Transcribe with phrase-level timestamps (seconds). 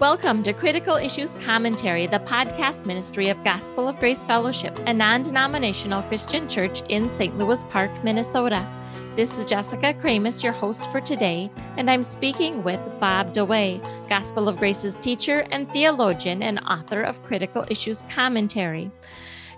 [0.00, 5.22] Welcome to Critical Issues Commentary, the podcast ministry of Gospel of Grace Fellowship, a non
[5.22, 7.36] denominational Christian church in St.
[7.36, 8.66] Louis Park, Minnesota.
[9.14, 14.48] This is Jessica Kramasz, your host for today, and I'm speaking with Bob DeWaay, Gospel
[14.48, 18.90] of Grace's teacher and theologian and author of Critical Issues Commentary.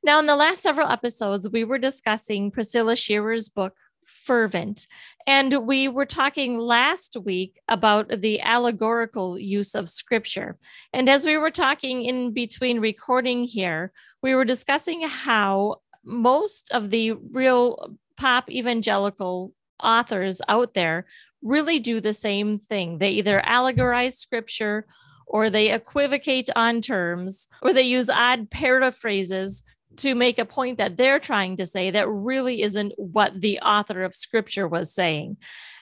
[0.02, 4.87] Now, in the last several episodes, we were discussing Priscilla Shirer's book, fervent.
[5.27, 10.59] And we were talking last week about the allegorical use of scripture.
[10.93, 16.91] And as we were talking in between recording here, we were discussing how most of
[16.91, 19.52] the real pop evangelical
[19.83, 21.07] authors out there
[21.43, 22.98] really do the same thing.
[22.98, 24.87] They either allegorize scripture
[25.27, 29.65] or they equivocate on terms or they use odd paraphrases
[29.96, 34.02] to make a point that they're trying to say that really isn't what the author
[34.02, 35.37] of scripture was saying.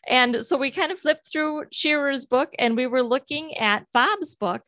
[0.06, 4.34] And so we kind of flipped through Shirer's book and we were looking at Bob's
[4.34, 4.62] book,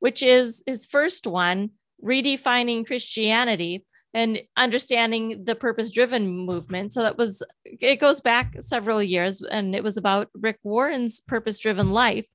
[0.00, 1.70] which is his first one,
[2.04, 6.92] Redefining Christianity and understanding the purpose driven movement.
[6.92, 11.58] So that was, it goes back several years and it was about Rick Warren's purpose
[11.58, 12.28] driven life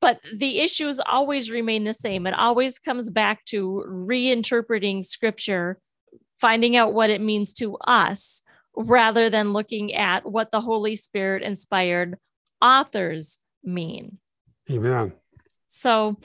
[0.00, 2.26] but the issues always remain the same.
[2.26, 5.78] It always comes back to reinterpreting scripture,
[6.40, 8.42] finding out what it means to us,
[8.76, 12.16] rather than looking at what the Holy Spirit inspired
[12.60, 14.18] authors mean.
[14.70, 15.12] Amen.
[15.68, 16.18] So,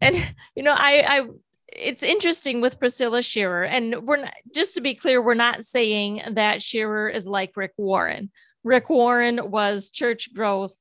[0.00, 0.16] and
[0.54, 1.26] you know, I, I,
[1.68, 6.22] it's interesting with Priscilla Shirer, and we're not, just to be clear, we're not saying
[6.32, 8.30] that Shirer is like Rick Warren.
[8.64, 10.76] Rick Warren was church growth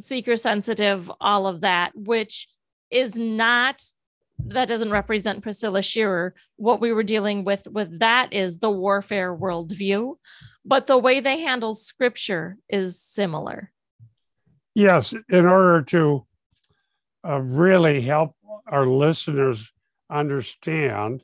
[0.00, 2.48] seeker sensitive, all of that, which
[2.90, 3.80] is not
[4.46, 6.34] that doesn't represent Priscilla Shirer.
[6.56, 10.16] What we were dealing with with that is the warfare worldview,
[10.64, 13.70] but the way they handle scripture is similar.
[14.74, 16.26] Yes, in order to
[17.26, 18.34] uh, really help
[18.66, 19.72] our listeners
[20.10, 21.22] understand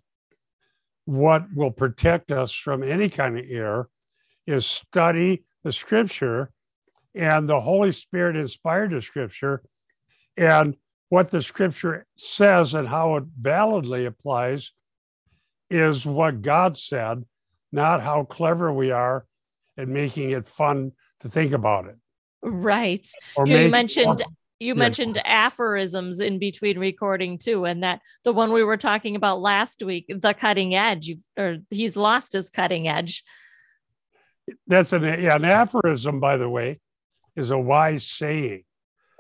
[1.06, 3.88] what will protect us from any kind of error
[4.46, 6.50] is study the scripture
[7.18, 9.62] and the Holy Spirit inspired the scripture
[10.36, 10.76] and
[11.08, 14.72] what the scripture says and how it validly applies
[15.68, 17.24] is what God said,
[17.72, 19.26] not how clever we are
[19.76, 21.96] at making it fun to think about it.
[22.40, 23.06] Right.
[23.36, 24.22] Or you mentioned
[24.60, 24.78] you yeah.
[24.78, 29.82] mentioned aphorisms in between recording too, and that the one we were talking about last
[29.82, 33.24] week, the cutting edge, or he's lost his cutting edge.
[34.66, 36.80] That's an yeah, an aphorism, by the way,
[37.38, 38.64] is a wise saying.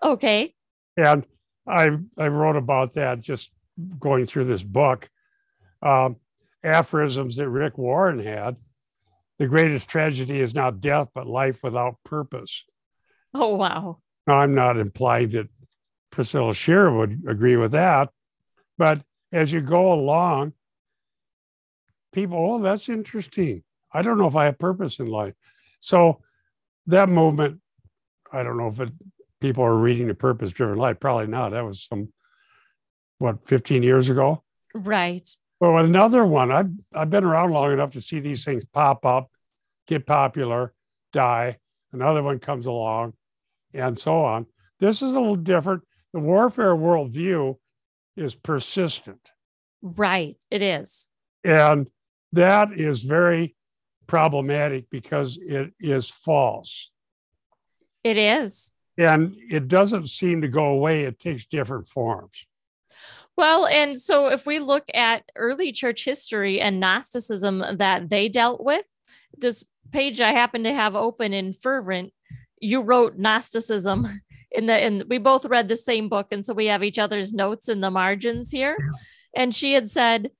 [0.02, 0.54] Okay.
[0.96, 1.24] And
[1.66, 3.50] I I wrote about that just
[3.98, 5.08] going through this book.
[5.82, 6.16] Um,
[6.64, 8.56] aphorisms that Rick Warren had.
[9.38, 12.64] The greatest tragedy is not death, but life without purpose.
[13.32, 13.98] Oh wow.
[14.26, 15.48] Now, I'm not implying that
[16.10, 18.10] Priscilla Shirer would agree with that,
[18.76, 19.00] but
[19.32, 20.52] as you go along,
[22.12, 23.62] people, oh, that's interesting.
[23.92, 25.34] I don't know if I have purpose in life.
[25.80, 26.20] So
[26.86, 27.60] that movement
[28.32, 28.92] I don't know if it,
[29.40, 31.00] people are reading the purpose driven life.
[31.00, 31.50] Probably not.
[31.50, 32.12] That was some,
[33.18, 34.42] what, 15 years ago?
[34.74, 35.28] Right.
[35.60, 39.30] Well, another one, I've, I've been around long enough to see these things pop up,
[39.86, 40.72] get popular,
[41.12, 41.58] die.
[41.92, 43.14] Another one comes along,
[43.74, 44.46] and so on.
[44.78, 45.82] This is a little different.
[46.12, 47.56] The warfare worldview
[48.16, 49.32] is persistent.
[49.82, 50.36] Right.
[50.50, 51.08] It is.
[51.44, 51.88] And
[52.32, 53.56] that is very
[54.06, 56.90] problematic because it is false.
[58.04, 58.72] It is.
[58.96, 62.46] And it doesn't seem to go away, it takes different forms.
[63.36, 68.64] Well, and so if we look at early church history and Gnosticism that they dealt
[68.64, 68.84] with,
[69.36, 72.12] this page I happen to have open in Fervent,
[72.60, 74.08] you wrote Gnosticism
[74.50, 77.32] in the and we both read the same book and so we have each other's
[77.32, 78.76] notes in the margins here.
[79.36, 80.32] And she had said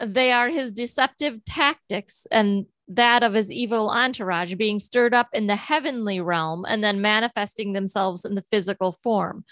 [0.00, 5.46] they are his deceptive tactics and that of his evil entourage being stirred up in
[5.46, 9.44] the heavenly realm and then manifesting themselves in the physical form.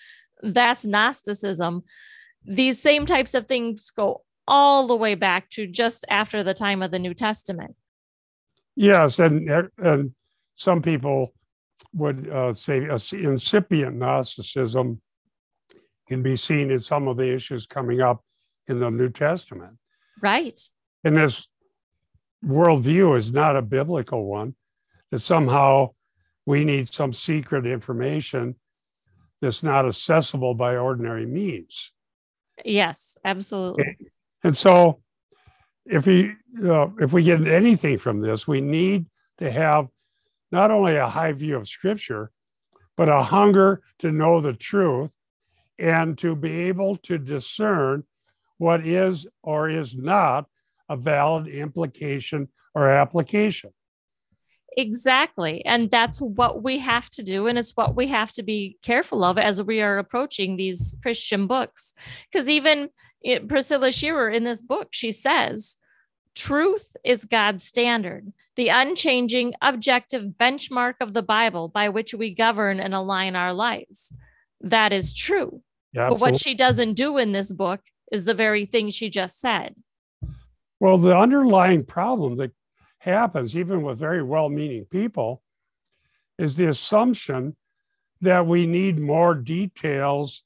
[0.43, 1.82] That's Gnosticism.
[2.44, 6.82] These same types of things go all the way back to just after the time
[6.82, 7.76] of the New Testament.
[8.75, 9.49] Yes, and
[9.79, 10.14] and
[10.56, 11.34] some people
[11.94, 15.00] would uh, say incipient Gnosticism
[16.08, 18.25] can be seen in some of the issues coming up
[18.67, 19.76] in the New Testament.
[20.20, 20.58] Right.
[21.05, 21.49] And this
[22.44, 24.55] worldview is not a biblical one,
[25.11, 25.91] that somehow
[26.47, 28.56] we need some secret information
[29.41, 31.93] that's not accessible by ordinary means.
[32.65, 33.97] Yes, absolutely.
[34.44, 35.00] And so,
[35.85, 36.35] if we
[36.65, 39.06] uh, if we get anything from this, we need
[39.39, 39.89] to have
[40.53, 42.31] not only a high view of Scripture,
[42.97, 45.12] but a hunger to know the truth
[45.79, 48.05] and to be able to discern
[48.59, 50.47] what is or is not
[50.88, 53.70] a valid implication or application.
[54.76, 55.64] Exactly.
[55.67, 57.46] And that's what we have to do.
[57.46, 61.46] And it's what we have to be careful of as we are approaching these Christian
[61.46, 61.93] books.
[62.31, 62.88] Because even
[63.20, 65.76] it, Priscilla Shirer in this book, she says,
[66.34, 72.81] truth is God's standard, the unchanging, objective benchmark of the Bible by which we govern
[72.81, 74.17] and align our lives.
[74.62, 75.62] That is true.
[75.93, 77.81] Yeah, but what she doesn't do in this book
[78.11, 79.75] is the very thing she just said.
[80.82, 82.50] Well, the underlying problem that
[82.99, 85.40] happens, even with very well meaning people,
[86.38, 87.55] is the assumption
[88.20, 90.43] that we need more details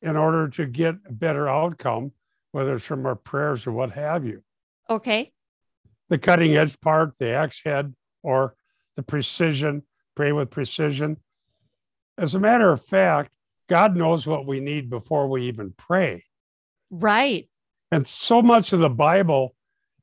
[0.00, 2.12] in order to get a better outcome,
[2.52, 4.44] whether it's from our prayers or what have you.
[4.88, 5.32] Okay.
[6.08, 8.54] The cutting edge part, the axe head, or
[8.94, 9.82] the precision,
[10.14, 11.16] pray with precision.
[12.16, 13.32] As a matter of fact,
[13.68, 16.22] God knows what we need before we even pray.
[16.90, 17.48] Right.
[17.90, 19.54] And so much of the Bible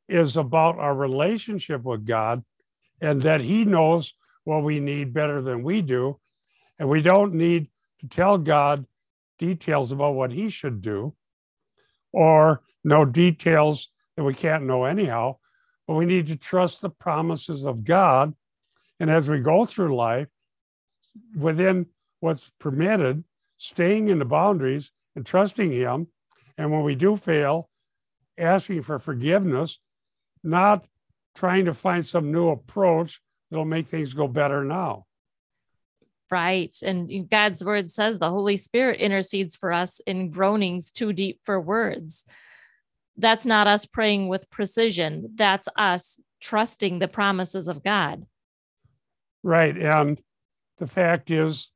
[0.07, 2.43] is about our relationship with God
[3.01, 6.19] and that He knows what we need better than we do.
[6.79, 8.85] And we don't need to tell God
[9.37, 11.13] details about what He should do
[12.11, 15.37] or know details that we can't know anyhow.
[15.87, 18.33] But we need to trust the promises of God.
[18.99, 20.27] And as we go through life,
[21.35, 21.87] within
[22.19, 23.23] what's permitted,
[23.57, 26.07] staying in the boundaries and trusting Him.
[26.57, 27.69] And when we do fail,
[28.37, 29.79] asking for forgiveness,
[30.43, 30.85] not
[31.35, 35.05] trying to find some new approach that'll make things go better now.
[36.31, 36.75] Right.
[36.81, 41.61] And God's word says the Holy Spirit intercedes for us in groanings too deep for
[41.61, 42.25] words.
[43.17, 45.31] That's not us praying with precision.
[45.35, 48.25] That's us trusting the promises of God.
[49.43, 49.77] Right.
[49.77, 50.21] And
[50.77, 51.71] the fact is,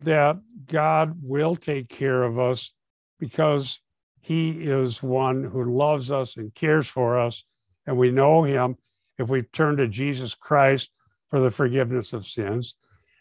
[0.00, 2.72] that God will take care of us
[3.18, 3.80] because
[4.24, 7.44] he is one who loves us and cares for us.
[7.86, 8.78] And we know him
[9.18, 10.90] if we turn to Jesus Christ
[11.28, 12.74] for the forgiveness of sins.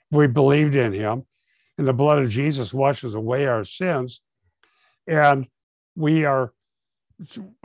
[0.10, 1.26] If we believed in him
[1.78, 4.22] and the blood of Jesus washes away our sins.
[5.06, 5.46] And
[5.94, 6.54] we are,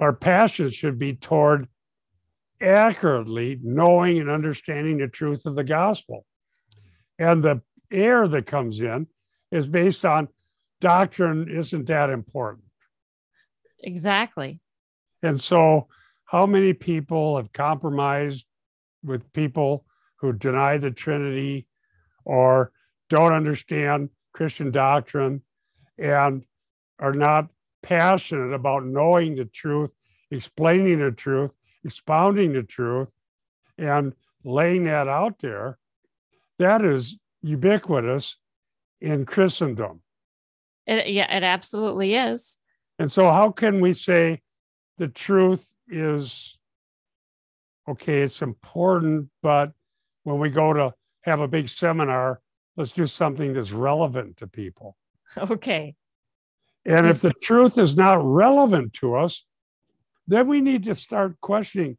[0.01, 1.69] our passion should be toward
[2.61, 6.27] accurately knowing and understanding the truth of the gospel.
[7.21, 7.63] And the
[7.93, 9.07] air that comes in
[9.53, 10.27] is based on
[10.81, 12.68] doctrine isn't that important.
[13.81, 14.61] Exactly.
[15.23, 15.89] And so,
[16.25, 18.45] how many people have compromised
[19.03, 19.87] with people
[20.17, 21.67] who deny the Trinity
[22.25, 22.73] or
[23.09, 25.43] don't understand Christian doctrine
[25.97, 26.45] and
[26.99, 27.49] are not
[27.83, 29.95] passionate about knowing the truth,
[30.31, 33.13] explaining the truth, expounding the truth,
[33.79, 34.13] and
[34.45, 35.79] laying that out there?
[36.59, 38.37] That is ubiquitous
[39.01, 40.03] in Christendom.
[40.87, 42.59] It, yeah, it absolutely is.
[42.99, 44.43] And so, how can we say
[44.99, 46.59] the truth is
[47.89, 49.73] okay, it's important, but
[50.25, 50.93] when we go to
[51.23, 52.41] have a big seminar,
[52.77, 54.97] let's do something that's relevant to people.
[55.37, 55.95] Okay.
[56.85, 59.45] And if the truth is not relevant to us,
[60.27, 61.99] then we need to start questioning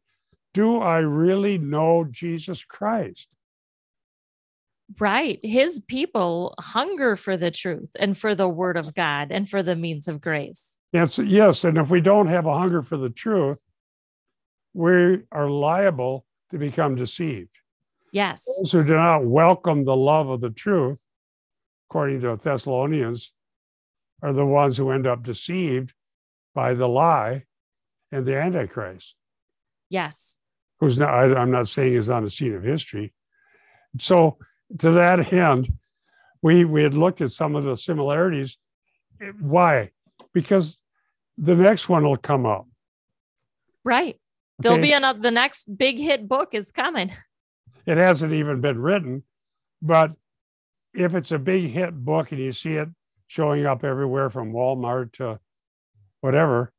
[0.52, 3.28] do I really know Jesus Christ?
[4.98, 5.38] Right.
[5.44, 9.76] His people hunger for the truth and for the word of God and for the
[9.76, 10.79] means of grace.
[10.92, 11.64] Yes, yes.
[11.64, 13.62] And if we don't have a hunger for the truth,
[14.74, 17.60] we are liable to become deceived.
[18.12, 18.44] Yes.
[18.62, 21.02] Those who do not welcome the love of the truth,
[21.88, 23.32] according to Thessalonians,
[24.22, 25.94] are the ones who end up deceived
[26.54, 27.44] by the lie
[28.10, 29.14] and the Antichrist.
[29.88, 30.38] Yes.
[30.80, 33.12] Who's not, I, I'm not saying is on the scene of history.
[33.98, 34.38] So
[34.78, 35.72] to that end,
[36.42, 38.56] we we had looked at some of the similarities.
[39.40, 39.90] Why?
[40.32, 40.78] Because
[41.40, 42.68] the next one will come up.
[43.82, 44.16] Right.
[44.58, 45.18] There'll be another.
[45.18, 47.10] Uh, the next big hit book is coming.
[47.86, 49.24] It hasn't even been written,
[49.80, 50.12] but
[50.92, 52.90] if it's a big hit book and you see it
[53.26, 55.40] showing up everywhere from Walmart to
[56.20, 56.72] whatever,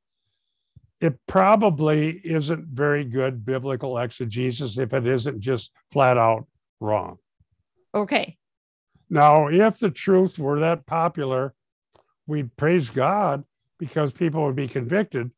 [1.01, 6.45] it probably isn't very good biblical exegesis if it isn't just flat out
[6.79, 7.17] wrong.
[7.95, 8.37] Okay.
[9.09, 11.55] Now, if the truth were that popular,
[12.27, 13.43] we'd praise God
[13.81, 15.31] because people would be convicted,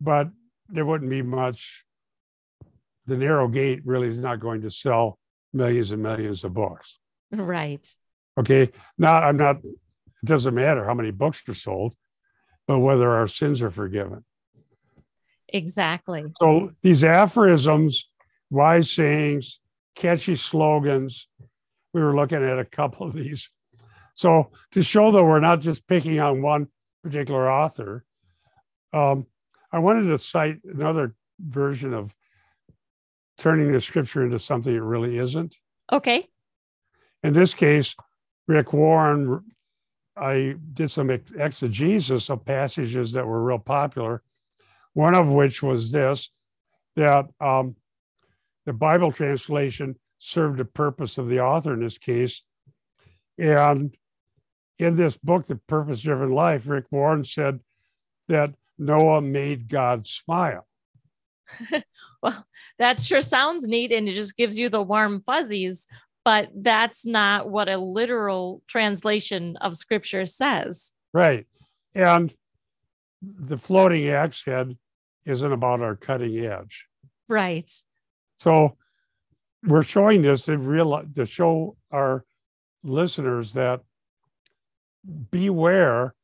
[0.00, 0.28] but
[0.68, 1.84] there wouldn't be much.
[3.06, 5.16] The narrow gate really is not going to sell
[5.52, 6.98] millions and millions of books.
[7.30, 7.86] Right.
[8.36, 8.72] Okay.
[8.98, 9.76] Now, I'm not, it
[10.24, 11.94] doesn't matter how many books are sold,
[12.66, 14.24] but whether our sins are forgiven.
[15.48, 16.24] Exactly.
[16.40, 18.08] So these aphorisms,
[18.50, 19.60] wise sayings,
[19.94, 21.28] catchy slogans,
[21.94, 23.48] we were looking at a couple of these
[24.14, 26.66] So to show that we're not just picking on one
[27.02, 28.04] particular author,
[28.92, 29.26] um,
[29.72, 32.14] I wanted to cite another version of
[33.38, 35.56] turning the scripture into something it really isn't.
[35.90, 36.28] Okay.
[37.22, 37.94] In this case,
[38.46, 39.42] Rick Warren,
[40.16, 44.22] I did some exegesis of passages that were real popular.
[44.94, 46.30] One of which was this
[46.96, 47.76] that um,
[48.66, 52.42] the Bible translation served the purpose of the author in this case.
[53.38, 53.96] And
[54.78, 57.60] in this book, The Purpose Driven Life, Rick Warren said
[58.28, 60.66] that Noah made God smile.
[62.22, 62.46] well,
[62.78, 65.86] that sure sounds neat and it just gives you the warm fuzzies,
[66.24, 70.92] but that's not what a literal translation of scripture says.
[71.12, 71.46] Right.
[71.94, 72.34] And
[73.20, 74.76] the floating axe head
[75.24, 76.86] isn't about our cutting edge.
[77.28, 77.70] Right.
[78.38, 78.76] So
[79.64, 82.24] we're showing this to real to show our
[82.82, 83.82] listeners that
[85.30, 86.14] beware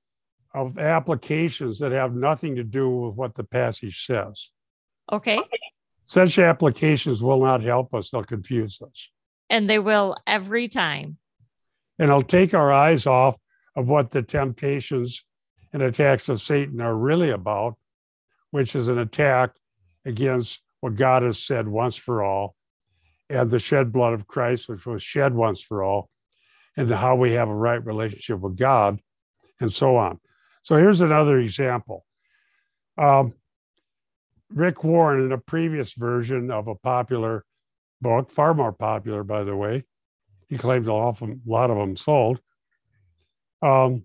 [0.54, 4.50] of applications that have nothing to do with what the passage says.
[5.12, 5.40] Okay.
[6.04, 9.10] Such applications will not help us, they'll confuse us.
[9.50, 11.18] And they will every time.
[11.98, 13.36] And it'll take our eyes off
[13.76, 15.24] of what the temptations
[15.72, 17.76] and attacks of Satan are really about,
[18.50, 19.54] which is an attack
[20.04, 22.54] against what God has said once for all,
[23.28, 26.08] and the shed blood of Christ, which was shed once for all,
[26.78, 29.00] and how we have a right relationship with God,
[29.60, 30.20] and so on.
[30.62, 32.06] So here's another example.
[32.96, 33.34] Um,
[34.48, 37.44] Rick Warren, in a previous version of a popular
[38.00, 39.86] book, far more popular, by the way,
[40.48, 41.20] he claims a lot
[41.70, 42.40] of them sold.
[43.60, 44.04] Um,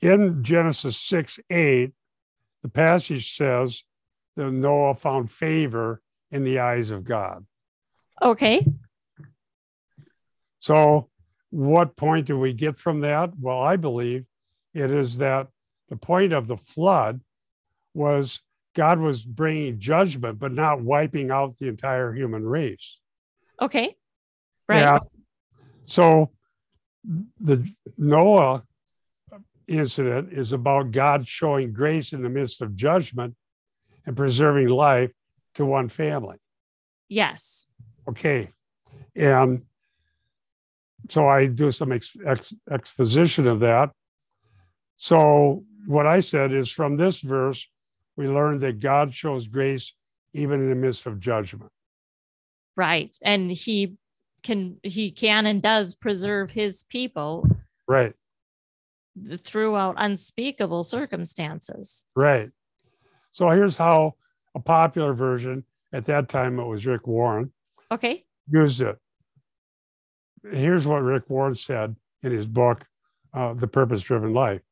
[0.00, 1.92] in Genesis 6 8,
[2.64, 3.84] the passage says
[4.34, 7.46] that Noah found favor in the eyes of God.
[8.20, 8.66] Okay.
[10.58, 11.08] So,
[11.50, 13.30] what point do we get from that?
[13.38, 14.24] Well, I believe
[14.74, 15.48] it is that
[15.88, 17.20] the point of the flood
[17.94, 18.42] was
[18.74, 22.98] God was bringing judgment, but not wiping out the entire human race.
[23.60, 23.96] Okay.
[24.68, 24.80] Right.
[24.80, 24.98] Yeah.
[25.86, 26.30] So
[27.40, 28.62] the Noah
[29.66, 33.34] incident is about God showing grace in the midst of judgment
[34.06, 35.12] and preserving life
[35.54, 36.36] to one family.
[37.08, 37.66] Yes.
[38.08, 38.50] Okay.
[39.16, 39.62] And
[41.08, 43.90] so I do some ex, ex, exposition of that.
[44.96, 47.66] So, what I said is from this verse,
[48.16, 49.94] we learn that God shows grace
[50.32, 51.70] even in the midst of judgment.
[52.76, 53.16] Right.
[53.22, 53.96] And he
[54.42, 57.48] can he can and does preserve his people.
[57.86, 58.12] Right.
[59.38, 62.04] Throughout unspeakable circumstances.
[62.14, 62.50] Right.
[63.32, 64.14] So here's how
[64.54, 67.52] a popular version at that time it was Rick Warren.
[67.90, 68.24] Okay.
[68.50, 68.98] Used it.
[70.50, 72.86] Here's what Rick Warren said in his book,
[73.32, 74.62] uh, The Purpose Driven Life.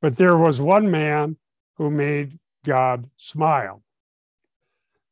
[0.00, 1.36] But there was one man
[1.76, 3.82] who made God smile.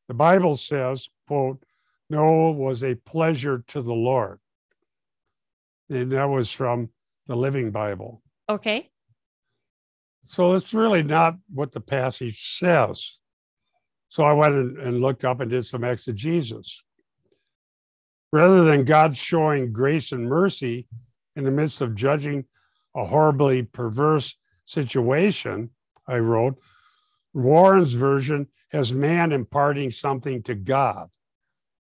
[0.09, 1.63] The Bible says, quote,
[2.09, 4.41] Noah was a pleasure to the Lord.
[5.89, 6.91] And that was from
[7.27, 8.23] the Living Bible.
[8.49, 8.91] Okay.
[10.25, 13.19] So it's really not what the passage says.
[14.09, 16.83] So I went and looked up and did some exegesis.
[18.33, 20.87] Rather than God showing grace and mercy
[21.37, 22.45] in the midst of judging
[22.95, 25.71] a horribly perverse situation,
[26.07, 26.57] I wrote,
[27.35, 31.09] Warren's version has man imparting something to God.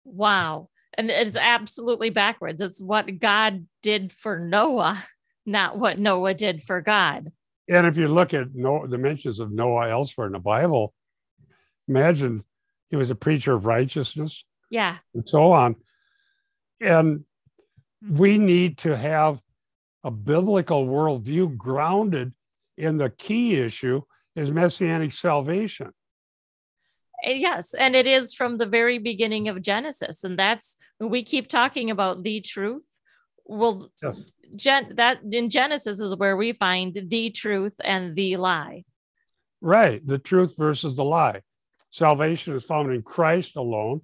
[0.04, 0.68] Wow.
[0.94, 2.62] And it's absolutely backwards.
[2.62, 5.02] It's what God did for Noah,
[5.44, 7.32] not what Noah did for God.
[7.68, 10.94] And if you look at Noah, the mentions of Noah elsewhere in the Bible,
[11.88, 12.42] imagine
[12.90, 14.44] he was a preacher of righteousness.
[14.70, 14.98] Yeah.
[15.14, 15.76] And so on.
[16.80, 17.24] And
[18.04, 18.16] hmm.
[18.16, 19.40] we need to have
[20.04, 22.32] a biblical worldview grounded
[22.76, 24.02] in the key issue
[24.36, 25.92] is messianic salvation.
[27.24, 31.48] Eh, yes, and it is from the very beginning of Genesis, and that's we keep
[31.48, 32.86] talking about the truth.
[33.46, 34.30] Well, yes.
[34.54, 38.84] Gen, that in Genesis is where we find the truth and the lie.
[39.60, 41.42] Right, the truth versus the lie.
[41.90, 44.02] Salvation is found in Christ alone.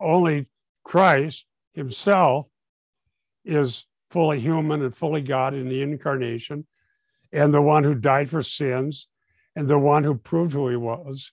[0.00, 0.48] Only
[0.84, 2.46] Christ Himself
[3.44, 6.66] is fully human and fully God in the incarnation,
[7.32, 9.08] and the one who died for sins,
[9.56, 11.32] and the one who proved who He was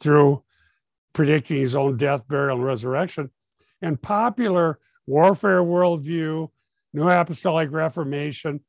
[0.00, 0.42] through
[1.16, 3.30] predicting his own death, burial, and resurrection.
[3.80, 6.50] And popular warfare worldview,
[6.92, 8.60] New Apostolic Reformation,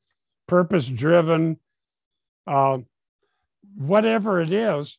[0.47, 1.57] purpose driven,
[2.47, 2.79] uh,
[3.75, 4.97] whatever it is,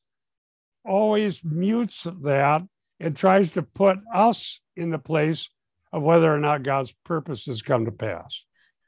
[0.84, 2.62] always mutes that
[3.00, 5.48] and tries to put us in the place
[5.92, 8.45] of whether or not God's purposes come to pass.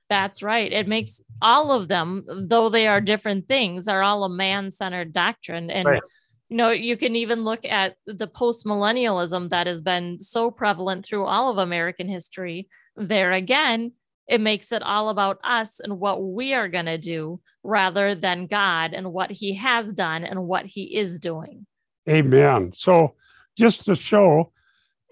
[0.08, 0.72] That's right.
[0.72, 5.12] It makes all of them, though they are different things, are all a man centered
[5.12, 5.70] doctrine.
[5.70, 6.02] And, Right.
[6.48, 11.04] you know, you can even look at the post millennialism that has been so prevalent
[11.06, 12.68] through all of American history.
[12.96, 13.92] There again,
[14.28, 18.46] it makes it all about us and what we are going to do rather than
[18.46, 21.66] God and what he has done and what he is doing.
[22.08, 22.72] Amen.
[22.72, 23.14] So,
[23.56, 24.52] just to show,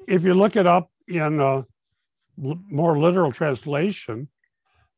[0.06, 1.64] if you look it up in a
[2.38, 4.28] more literal translation,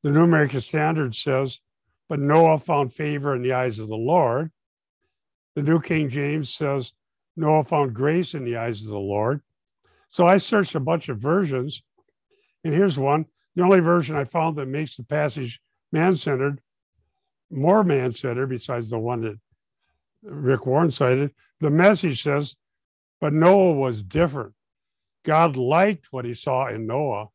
[0.02, 1.60] the New American Standard says,
[2.08, 4.50] But Noah found favor in the eyes of the Lord.
[5.54, 6.92] The New King James says,
[7.36, 9.40] Noah found grace in the eyes of the Lord.
[10.08, 11.82] So, I searched a bunch of versions,
[12.64, 13.26] and here's one.
[13.54, 15.60] The only version I found that makes the passage
[15.92, 16.60] man centered,
[17.50, 19.38] more man centered, besides the one that
[20.22, 22.56] Rick Warren cited, the message says,
[23.20, 24.54] but Noah was different.
[25.24, 27.28] God liked what he saw in Noah.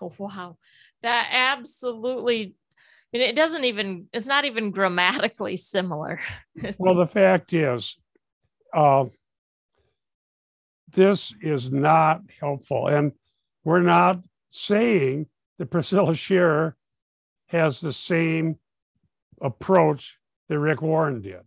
[0.00, 0.56] Oh, wow.
[1.02, 2.54] That absolutely,
[3.12, 6.20] and it doesn't even, it's not even grammatically similar.
[6.78, 7.96] Well, the fact is,
[8.74, 9.04] uh,
[10.92, 12.88] this is not helpful.
[12.88, 13.12] And
[13.64, 15.26] we're not saying
[15.58, 16.76] that Priscilla Shirer
[17.46, 18.56] has the same
[19.40, 20.18] approach
[20.48, 21.42] that Rick Warren did.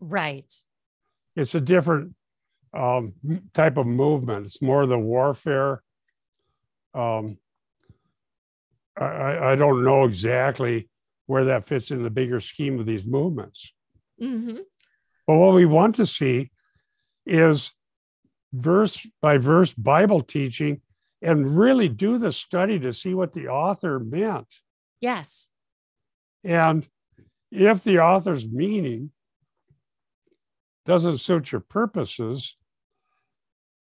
[0.00, 0.52] right.
[1.36, 2.14] It's a different
[2.72, 3.14] um,
[3.52, 4.46] type of movement.
[4.46, 5.82] It's more the warfare.
[6.94, 7.38] Um,
[8.96, 10.88] I- I, don't know exactly
[11.26, 13.72] where that fits in the bigger scheme of these movements.
[14.18, 14.58] hmm
[15.26, 16.50] But what we want to see
[17.24, 17.72] is
[18.52, 20.82] verse by verse Bible teaching
[21.22, 24.48] and really do the study to see what the author meant.
[25.00, 25.48] Yes.
[26.44, 26.86] And
[27.50, 29.12] if the author's meaning
[30.86, 32.56] doesn't suit your purposes,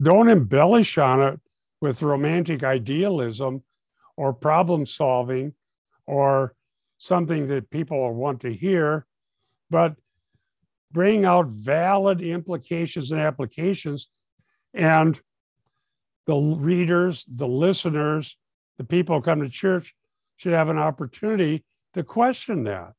[0.01, 1.39] don't embellish on it
[1.82, 3.63] with romantic idealism
[4.17, 5.54] or problem solving
[6.06, 6.54] or
[6.97, 9.06] something that people want to hear,
[9.69, 9.95] but
[10.91, 14.10] bring out valid implications and applications.
[14.74, 15.19] And
[16.26, 18.38] the readers, the listeners,
[18.78, 19.95] the people who come to church
[20.38, 22.93] should have an opportunity to question that.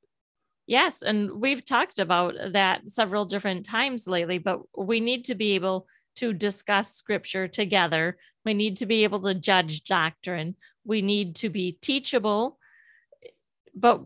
[0.66, 1.02] Yes.
[1.02, 5.86] And we've talked about that several different times lately, but we need to be able
[6.16, 8.16] to discuss scripture together.
[8.44, 10.56] We need to be able to judge doctrine.
[10.84, 12.58] We need to be teachable.
[13.74, 14.02] But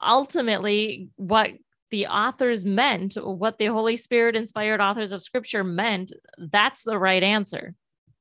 [0.00, 1.52] ultimately, what
[1.90, 7.22] the authors meant, what the Holy Spirit inspired authors of scripture meant, that's the right
[7.22, 7.74] answer.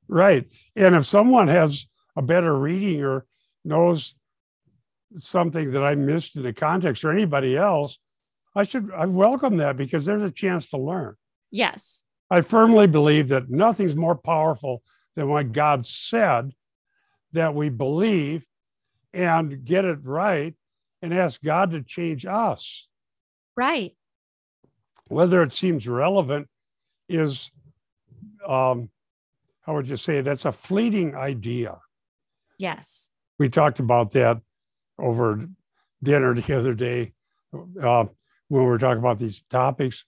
[0.07, 0.47] Right.
[0.75, 3.25] And if someone has a better reading or
[3.63, 4.15] knows
[5.19, 7.97] something that I missed in the context or anybody else,
[8.55, 11.15] I should I welcome that because there's a chance to learn.
[11.51, 12.04] Yes.
[12.29, 14.81] I firmly believe that nothing's more powerful
[15.15, 16.53] than what God said
[17.33, 18.45] that we believe
[19.13, 20.53] and get it right
[21.01, 22.87] and ask God to change us.
[23.55, 23.93] Right.
[25.07, 26.47] Whether it seems relevant
[27.07, 27.51] is,
[28.47, 28.89] um,
[29.61, 31.77] how would you say, that's a fleeting idea.
[32.57, 33.11] Yes.
[33.37, 34.39] we talked about that
[34.97, 35.47] over
[36.01, 37.13] dinner the other day
[37.53, 38.05] uh,
[38.47, 40.05] when we were talking about these topics.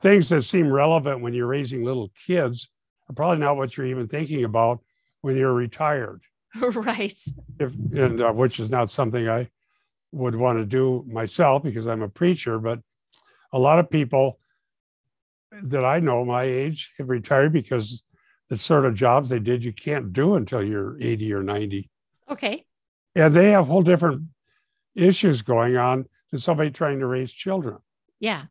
[0.00, 2.68] Things that seem relevant when you're raising little kids
[3.08, 4.80] are probably not what you're even thinking about
[5.22, 6.22] when you're retired,
[6.60, 7.12] right.
[7.58, 9.48] if, and uh, which is not something I
[10.12, 12.58] would want to do myself because I'm a preacher.
[12.58, 12.80] But
[13.52, 14.38] a lot of people
[15.62, 18.04] that I know my age have retired because
[18.48, 21.90] the sort of jobs they did you can't do until you're 80 or 90
[22.30, 22.64] Okay.
[23.14, 24.22] and they have whole different
[24.94, 27.78] issues going on than somebody trying to raise children.
[28.20, 28.44] Yeah.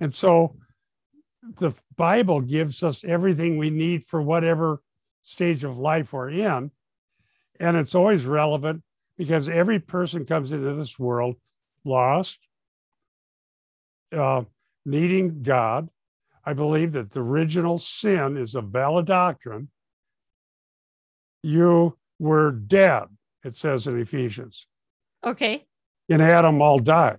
[0.00, 0.56] And so
[1.42, 4.82] the Bible gives us everything we need for whatever
[5.22, 6.70] stage of life we're in.
[7.60, 8.82] And it's always relevant
[9.16, 11.36] because every person comes into this world
[11.84, 12.38] lost,
[14.12, 14.44] uh,
[14.84, 15.88] needing God.
[16.44, 19.68] I believe that the original sin is a valid doctrine.
[21.42, 23.04] You were dead,
[23.44, 24.66] it says in Ephesians.
[25.24, 25.66] Okay.
[26.08, 27.18] In Adam, all died.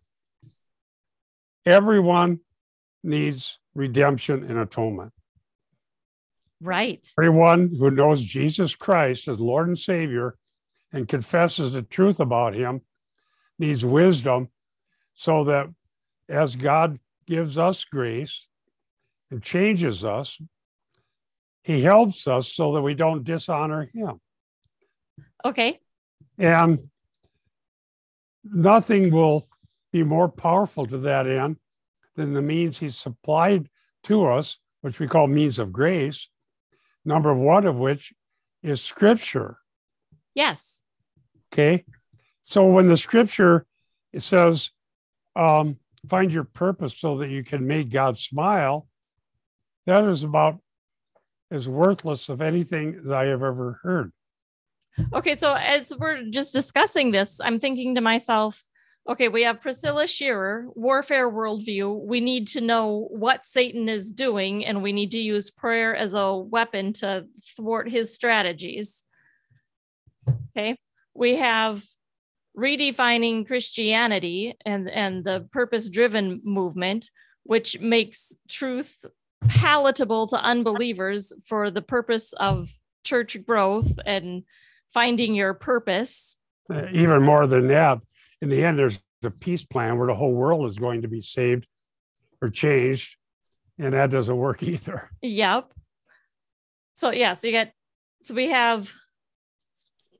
[1.65, 2.39] Everyone
[3.03, 5.13] needs redemption and atonement.
[6.61, 7.07] Right.
[7.17, 10.35] Everyone who knows Jesus Christ as Lord and Savior
[10.91, 12.81] and confesses the truth about him
[13.57, 14.49] needs wisdom
[15.13, 15.67] so that
[16.27, 18.47] as God gives us grace
[19.31, 20.41] and changes us,
[21.63, 24.19] he helps us so that we don't dishonor him.
[25.45, 25.79] Okay.
[26.37, 26.89] And
[28.43, 29.47] nothing will
[29.91, 31.57] be more powerful to that end
[32.19, 33.69] than the means he's supplied
[34.03, 36.27] to us, which we call means of grace.
[37.05, 38.13] Number one of which
[38.61, 39.57] is scripture.
[40.35, 40.81] Yes.
[41.51, 41.85] Okay.
[42.43, 43.65] So when the scripture
[44.11, 44.71] it says,
[45.35, 45.77] um,
[46.09, 48.87] find your purpose so that you can make God smile,
[49.85, 50.59] that is about
[51.51, 54.11] as worthless of anything that I have ever heard.
[55.13, 58.65] Okay, so as we're just discussing this, I'm thinking to myself,
[59.09, 61.99] okay, we have Priscilla Shirer, warfare worldview.
[62.05, 66.13] We need to know what Satan is doing, and we need to use prayer as
[66.13, 69.03] a weapon to thwart his strategies.
[70.55, 70.77] Okay,
[71.15, 71.83] we have
[72.55, 77.09] redefining Christianity and, and the purpose driven movement,
[77.43, 79.05] which makes truth
[79.47, 82.69] palatable to unbelievers for the purpose of
[83.03, 84.43] church growth and
[84.93, 86.35] finding your purpose.
[86.71, 87.99] Uh, even more than that,
[88.41, 91.21] in the end, there's a peace plan where the whole world is going to be
[91.21, 91.67] saved
[92.41, 93.17] or changed,
[93.77, 95.09] and that doesn't work either.
[95.21, 95.73] Yep.
[96.93, 97.69] So yeah, so you got
[98.21, 98.91] so we have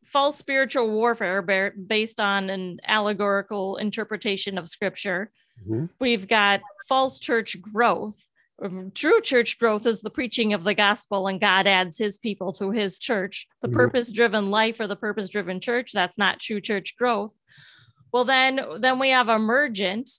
[0.05, 5.32] false spiritual warfare based on an allegorical interpretation of scripture.
[5.63, 5.86] Mm-hmm.
[5.99, 8.21] We've got false church growth.
[8.93, 12.71] True church growth is the preaching of the gospel, and God adds his people to
[12.71, 13.47] his church.
[13.62, 13.77] The mm-hmm.
[13.77, 17.34] purpose driven life or the purpose driven church, that's not true church growth.
[18.11, 20.09] Well, then, then we have emergent.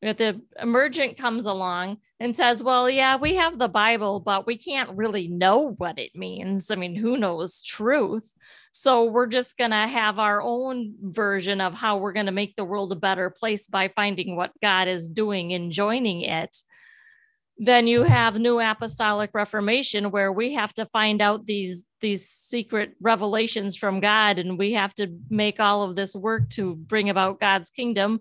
[0.00, 4.96] The emergent comes along and says, Well, yeah, we have the Bible, but we can't
[4.96, 6.70] really know what it means.
[6.70, 8.34] I mean, who knows truth?
[8.72, 12.90] So we're just to have our own version of how we're to make the world
[12.90, 16.56] a better place by finding what God is doing and joining it.
[17.64, 22.96] Then you have New Apostolic Reformation, where we have to find out these these secret
[23.00, 27.38] revelations from God, and we have to make all of this work to bring about
[27.38, 28.18] God's kingdom.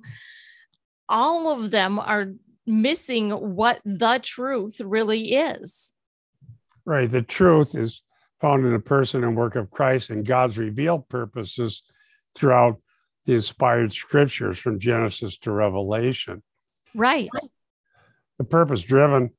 [1.10, 2.34] All of them are
[2.68, 5.92] missing what the truth really is.
[6.86, 7.10] Right.
[7.10, 8.04] The truth is
[8.42, 11.82] found in the person and work of Christ and God's revealed purposes
[12.36, 12.80] throughout
[13.26, 16.44] the inspired scriptures from Genesis to Revelation.
[16.94, 17.30] Right.
[18.38, 19.32] The purpose driven.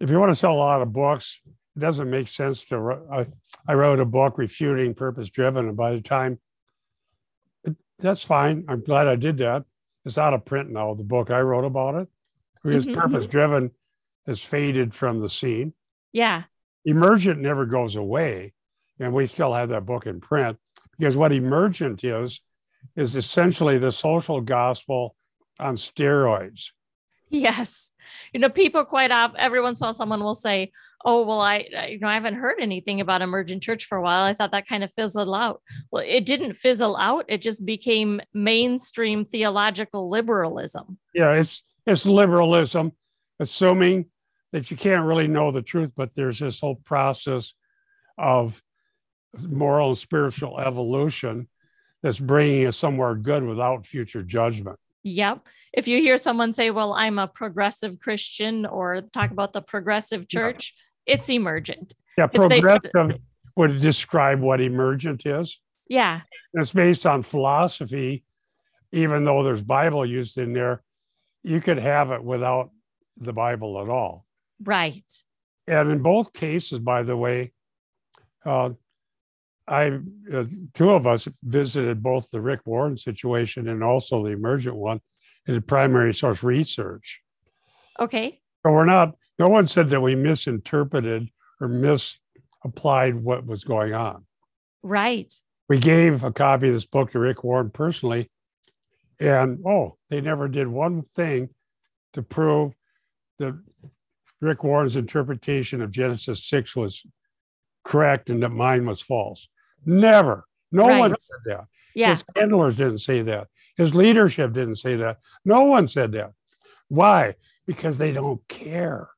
[0.00, 3.06] If you want to sell a lot of books, it doesn't make sense to.
[3.10, 3.26] I,
[3.66, 6.38] I wrote a book refuting purpose driven, and by the time
[7.64, 8.64] it, that's fine.
[8.68, 9.64] I'm glad I did that.
[10.04, 10.94] It's out of print now.
[10.94, 12.08] The book I wrote about it,
[12.62, 13.00] because mm-hmm.
[13.00, 13.70] purpose driven
[14.26, 15.72] has faded from the scene.
[16.12, 16.44] Yeah.
[16.84, 18.52] Emergent never goes away.
[19.00, 20.56] And we still have that book in print
[20.96, 22.40] because what emergent is,
[22.96, 25.16] is essentially the social gospel
[25.58, 26.70] on steroids.
[27.30, 27.90] Yes.
[28.32, 30.70] You know, people quite often, every once in a while, someone will say,
[31.04, 34.02] Oh, well, I, I, you know, I haven't heard anything about emergent church for a
[34.02, 34.22] while.
[34.22, 35.60] I thought that kind of fizzled out.
[35.90, 37.24] Well, it didn't fizzle out.
[37.28, 40.98] It just became mainstream theological liberalism.
[41.12, 41.32] Yeah.
[41.32, 42.92] It's, it's liberalism,
[43.40, 44.06] assuming
[44.52, 47.54] that you can't really know the truth, but there's this whole process
[48.16, 48.62] of
[49.48, 51.48] moral and spiritual evolution
[52.02, 54.78] that's bringing us somewhere good without future judgment.
[55.04, 55.46] Yep.
[55.72, 60.28] If you hear someone say, Well, I'm a progressive Christian, or talk about the progressive
[60.28, 60.74] church,
[61.06, 61.14] yeah.
[61.14, 61.94] it's emergent.
[62.16, 63.20] Yeah, progressive they,
[63.56, 65.60] would describe what emergent is.
[65.88, 66.20] Yeah.
[66.54, 68.24] And it's based on philosophy,
[68.92, 70.82] even though there's Bible used in there,
[71.42, 72.70] you could have it without
[73.18, 74.24] the Bible at all.
[74.62, 75.04] Right.
[75.66, 77.52] And in both cases, by the way,
[78.44, 78.70] uh,
[79.66, 79.98] I
[80.32, 85.00] uh, two of us visited both the Rick Warren situation and also the emergent one
[85.46, 87.22] in primary source research.
[87.98, 88.40] Okay.
[88.62, 89.14] But we're not.
[89.38, 91.28] No one said that we misinterpreted
[91.60, 94.26] or misapplied what was going on.
[94.82, 95.32] Right.
[95.68, 98.30] We gave a copy of this book to Rick Warren personally,
[99.18, 101.48] and oh, they never did one thing
[102.12, 102.74] to prove
[103.38, 103.58] that
[104.40, 107.02] Rick Warren's interpretation of Genesis 6 was
[107.82, 109.48] correct and that mine was false.
[109.86, 110.44] Never.
[110.72, 110.98] No right.
[110.98, 111.64] one said that.
[111.94, 112.10] Yeah.
[112.10, 113.48] His handlers didn't say that.
[113.76, 115.18] His leadership didn't say that.
[115.44, 116.32] No one said that.
[116.88, 117.34] Why?
[117.66, 119.08] Because they don't care.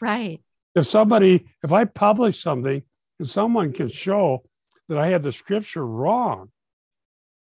[0.00, 0.40] Right.
[0.74, 2.82] If somebody, if I publish something
[3.18, 4.44] and someone can show
[4.88, 6.50] that I had the scripture wrong,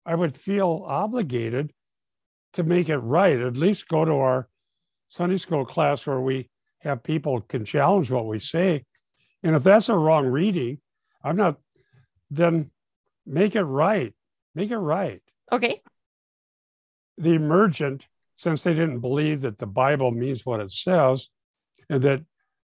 [0.06, 1.74] I would feel obligated
[2.54, 3.40] to make it right.
[3.40, 4.48] At least go to our
[5.08, 8.86] Sunday school class where we have people can challenge what we say.
[9.44, 10.80] And if that's a wrong reading,
[11.24, 11.58] I'm not,
[12.30, 12.72] then
[13.26, 14.14] make it right.
[14.54, 15.22] Make it right.
[15.52, 15.82] Okay.
[17.18, 21.30] The emergent, since they didn't believe that the Bible means what it says
[21.90, 22.24] and that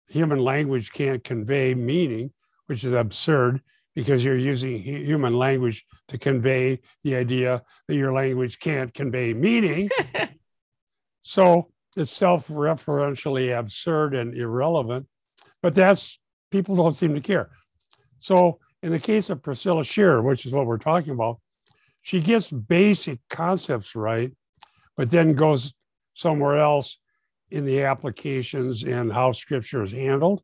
[0.09, 2.33] human language can't convey meaning,
[2.67, 3.63] which is absurd
[3.95, 9.91] because you're using human language to convey the idea that your language can't convey meaning.
[11.21, 15.07] so it's self-referentially absurd and irrelevant,
[15.63, 17.51] but that's people don't seem to care.
[18.21, 21.39] So in the case of Priscilla Shirer, which is what we're talking about,
[22.03, 24.33] she gets basic concepts right,
[24.97, 25.75] but then goes
[26.15, 26.99] somewhere else
[27.51, 30.43] in the applications and how scripture is handled.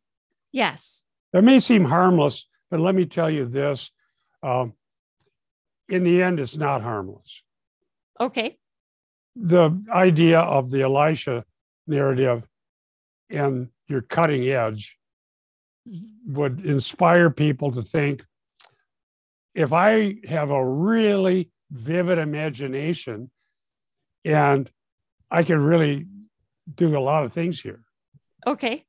[0.53, 1.03] Yes.
[1.33, 3.91] That may seem harmless, but let me tell you this.
[4.43, 4.75] Um,
[5.89, 7.43] in the end, it's not harmless.
[8.21, 8.57] Okay.
[9.37, 11.45] The idea of the Elisha
[11.87, 12.45] narrative
[13.31, 14.97] and your cutting edge
[16.27, 18.25] would inspire people to think
[19.55, 23.31] if I have a really vivid imagination
[24.25, 24.71] and
[25.31, 26.07] I can really
[26.73, 27.83] do a lot of things here.
[28.47, 28.85] Okay.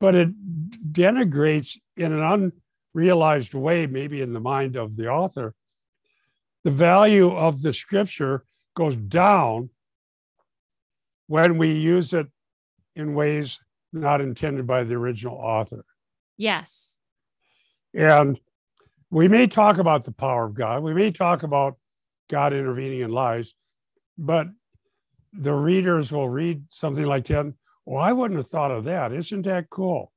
[0.00, 2.62] But it denigrates in an
[2.94, 5.54] unrealized way, maybe in the mind of the author,
[6.64, 9.70] the value of the scripture goes down
[11.28, 12.26] when we use it
[12.94, 13.60] in ways
[13.92, 15.84] not intended by the original author.
[16.36, 16.98] Yes.
[17.94, 18.38] And
[19.10, 21.76] we may talk about the power of God, we may talk about
[22.28, 23.54] God intervening in lives,
[24.18, 24.48] but
[25.32, 27.52] the readers will read something like that.
[27.84, 29.12] Well, I wouldn't have thought of that.
[29.12, 30.12] Isn't that cool?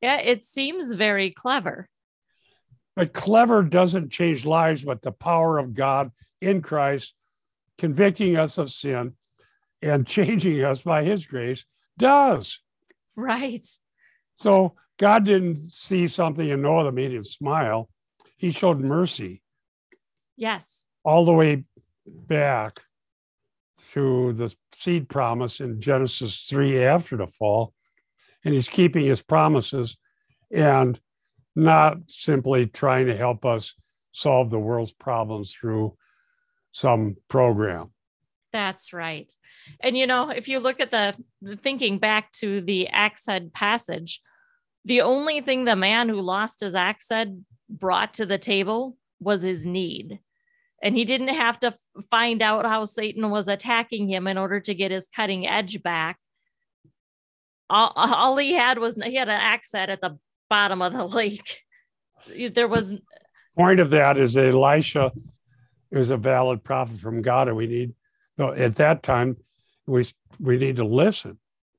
[0.00, 1.88] Yeah, it seems very clever.
[2.96, 7.14] But clever doesn't change lives, but the power of God in Christ,
[7.78, 9.14] convicting us of sin
[9.82, 11.64] and changing us by his grace,
[11.98, 12.60] does.
[13.14, 13.64] Right.
[14.34, 17.88] So God didn't see something in Noah that made him smile.
[18.36, 19.42] He showed mercy.
[20.36, 20.84] Yes.
[21.04, 21.64] All the way
[22.06, 22.80] back
[23.78, 27.72] through the seed promise in Genesis 3 after the fall.
[28.44, 29.96] And he's keeping his promises
[30.50, 30.98] and
[31.54, 33.74] not simply trying to help us
[34.12, 35.96] solve the world's problems through
[36.72, 37.90] some program.
[38.52, 39.30] That's right.
[39.80, 43.52] And you know, if you look at the, the thinking back to the axe head
[43.52, 44.20] passage,
[44.86, 49.42] the only thing the man who lost his axe head brought to the table was
[49.42, 50.20] his need.
[50.80, 51.74] And he didn't have to
[52.08, 56.18] find out how Satan was attacking him in order to get his cutting edge back.
[57.68, 60.18] All, all he had was he had an axe head at the
[60.48, 61.62] bottom of the lake.
[62.52, 62.94] There was
[63.58, 65.10] point of that is that Elisha
[65.90, 67.94] is a valid prophet from God, and we need
[68.38, 69.36] at that time
[69.86, 70.04] we
[70.38, 71.38] we need to listen.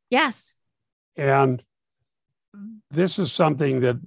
[0.10, 0.58] Yes.
[1.16, 1.64] And
[2.92, 3.98] this is something that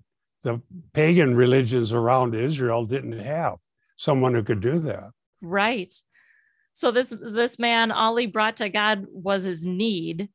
[0.43, 0.61] the
[0.93, 3.57] pagan religions around Israel didn't have
[3.97, 5.11] someone who could do that.
[5.43, 5.93] Right.
[6.73, 10.29] So this this man, all he brought to God was his need,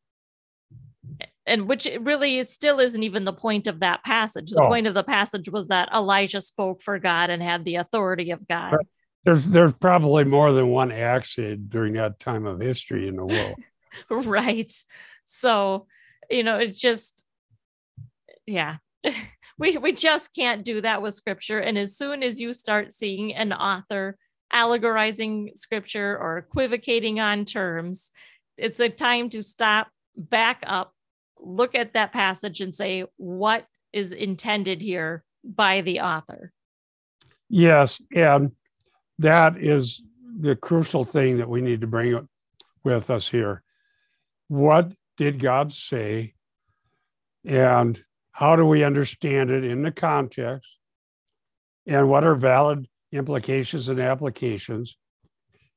[1.46, 4.52] and which really still isn't even the point of that passage.
[4.52, 4.68] The oh.
[4.68, 8.48] point of the passage was that Elijah spoke for God and had the authority of
[8.48, 8.76] God.
[9.24, 13.56] There's there's probably more than one accident during that time of history in the world.
[14.28, 14.72] right.
[15.26, 15.88] So,
[16.30, 17.26] you know, it just
[18.48, 18.78] yeah.
[19.58, 21.60] we we just can't do that with scripture.
[21.60, 24.18] And as soon as you start seeing an author
[24.54, 28.12] allegorizing scripture or equivocating on terms
[28.58, 30.94] it's a time to stop back up
[31.40, 36.52] look at that passage and say what is intended here by the author?
[37.50, 38.52] Yes and
[39.20, 40.02] that is
[40.38, 42.28] the crucial thing that we need to bring
[42.84, 43.64] with us here.
[44.48, 46.34] What did god say?
[47.46, 48.02] And
[48.36, 50.70] how do we understand it in the context?
[51.88, 54.98] And what are valid implications and applications?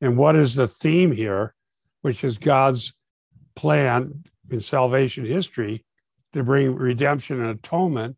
[0.00, 1.54] And what is the theme here,
[2.02, 2.92] which is God's
[3.54, 5.84] plan in salvation history
[6.32, 8.16] to bring redemption and atonement?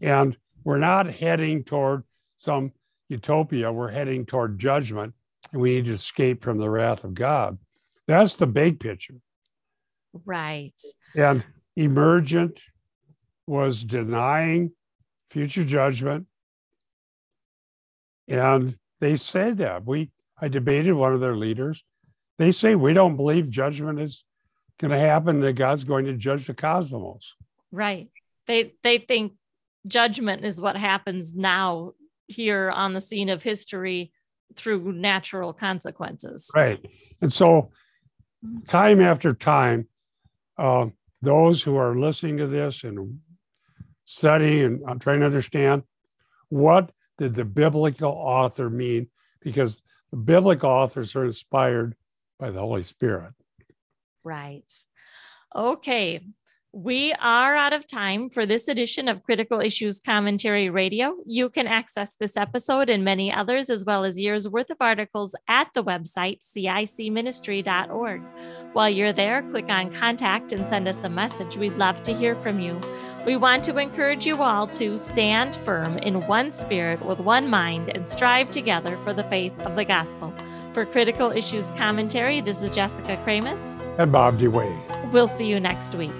[0.00, 2.04] And we're not heading toward
[2.38, 2.70] some
[3.08, 5.12] utopia, we're heading toward judgment,
[5.52, 7.58] and we need to escape from the wrath of God.
[8.06, 9.16] That's the big picture.
[10.24, 10.80] Right.
[11.16, 12.62] And emergent
[13.46, 14.72] was denying
[15.30, 16.26] future judgment.
[18.28, 19.84] And they say that.
[19.84, 21.84] We I debated one of their leaders.
[22.38, 24.24] They say we don't believe judgment is
[24.78, 27.34] going to happen, that God's going to judge the cosmos.
[27.72, 28.08] Right.
[28.46, 29.32] They they think
[29.86, 31.92] judgment is what happens now
[32.26, 34.12] here on the scene of history
[34.54, 36.50] through natural consequences.
[36.54, 36.84] Right.
[37.20, 37.70] And so
[38.66, 39.88] time after time,
[40.58, 40.86] uh,
[41.22, 43.20] those who are listening to this and
[44.06, 45.82] study and I'm trying to understand
[46.48, 49.08] what did the biblical author mean
[49.40, 51.94] because the biblical authors are inspired
[52.38, 53.34] by the Holy Spirit.
[54.24, 54.72] Right.
[55.54, 56.20] Okay.
[56.72, 61.16] We are out of time for this edition of Critical Issues Commentary Radio.
[61.24, 65.34] You can access this episode and many others, as well as years worth of articles
[65.48, 68.22] at the website cicministry.org.
[68.74, 71.56] While you're there, click on contact and send us a message.
[71.56, 72.78] We'd love to hear from you.
[73.26, 77.88] We want to encourage you all to stand firm in one spirit with one mind
[77.88, 80.32] and strive together for the faith of the gospel.
[80.72, 83.80] For Critical Issues Commentary, this is Jessica Kramasz.
[83.98, 85.12] And Bob DeWaay.
[85.12, 86.12] We'll see you next week.